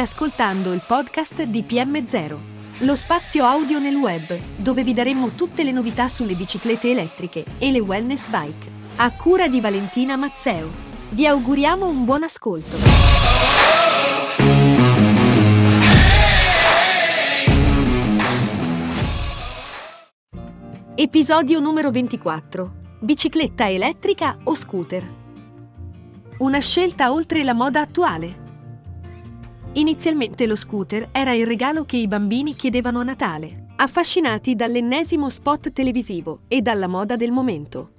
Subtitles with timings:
[0.00, 2.36] ascoltando il podcast di PM0,
[2.78, 7.70] lo spazio audio nel web, dove vi daremo tutte le novità sulle biciclette elettriche e
[7.70, 8.70] le wellness bike.
[8.96, 10.70] A cura di Valentina Mazzeo.
[11.10, 12.76] Vi auguriamo un buon ascolto.
[20.94, 22.72] Episodio numero 24.
[23.00, 25.06] Bicicletta elettrica o scooter?
[26.38, 28.45] Una scelta oltre la moda attuale.
[29.76, 35.70] Inizialmente lo scooter era il regalo che i bambini chiedevano a Natale, affascinati dall'ennesimo spot
[35.70, 37.90] televisivo e dalla moda del momento.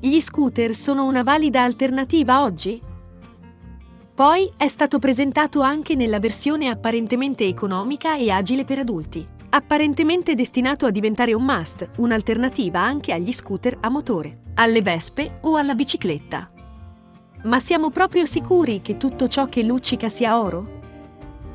[0.00, 2.82] Gli scooter sono una valida alternativa oggi?
[4.12, 10.86] Poi è stato presentato anche nella versione apparentemente economica e agile per adulti, apparentemente destinato
[10.86, 16.48] a diventare un must, un'alternativa anche agli scooter a motore, alle vespe o alla bicicletta.
[17.44, 20.76] Ma siamo proprio sicuri che tutto ciò che luccica sia oro?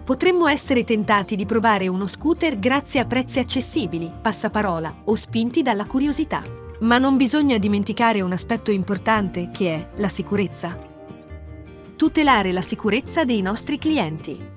[0.05, 5.85] Potremmo essere tentati di provare uno scooter grazie a prezzi accessibili, passaparola o spinti dalla
[5.85, 6.41] curiosità.
[6.79, 10.77] Ma non bisogna dimenticare un aspetto importante che è la sicurezza.
[11.97, 14.51] Tutelare la sicurezza dei nostri clienti.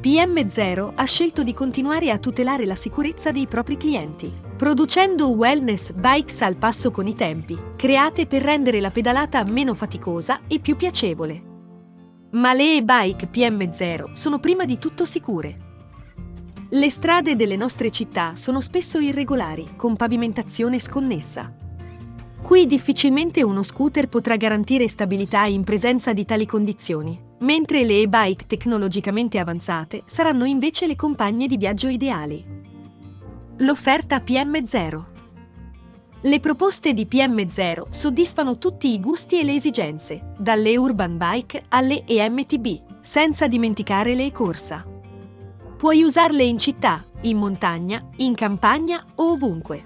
[0.00, 6.42] PM0 ha scelto di continuare a tutelare la sicurezza dei propri clienti producendo wellness bikes
[6.42, 11.42] al passo con i tempi, create per rendere la pedalata meno faticosa e più piacevole.
[12.32, 15.56] Ma le e-bike PM0 sono prima di tutto sicure.
[16.70, 21.54] Le strade delle nostre città sono spesso irregolari, con pavimentazione sconnessa.
[22.42, 28.46] Qui difficilmente uno scooter potrà garantire stabilità in presenza di tali condizioni, mentre le e-bike
[28.46, 32.57] tecnologicamente avanzate saranno invece le compagne di viaggio ideali.
[33.60, 35.02] L'offerta PM0.
[36.20, 42.04] Le proposte di PM0 soddisfano tutti i gusti e le esigenze, dalle urban bike alle
[42.06, 44.86] EMTB, senza dimenticare le corsa.
[45.76, 49.82] Puoi usarle in città, in montagna, in campagna o ovunque.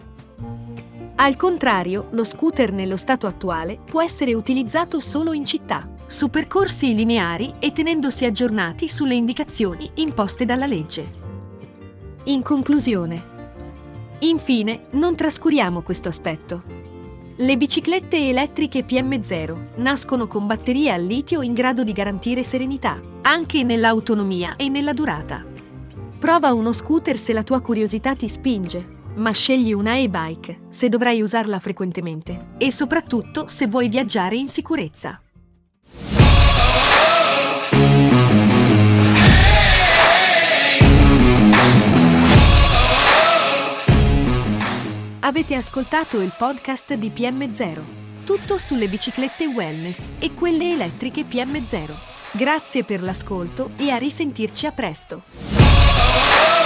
[1.14, 6.94] Al contrario, lo scooter nello stato attuale può essere utilizzato solo in città, su percorsi
[6.94, 11.20] lineari e tenendosi aggiornati sulle indicazioni imposte dalla legge.
[12.24, 13.30] In conclusione,
[14.22, 16.62] Infine, non trascuriamo questo aspetto.
[17.38, 23.64] Le biciclette elettriche PM0 nascono con batterie al litio in grado di garantire serenità, anche
[23.64, 25.44] nell'autonomia e nella durata.
[26.20, 31.20] Prova uno scooter se la tua curiosità ti spinge, ma scegli una e-bike se dovrai
[31.20, 35.20] usarla frequentemente e soprattutto se vuoi viaggiare in sicurezza.
[45.24, 48.24] Avete ascoltato il podcast di PM0.
[48.24, 51.94] Tutto sulle biciclette wellness e quelle elettriche PM0.
[52.32, 56.61] Grazie per l'ascolto e a risentirci a presto.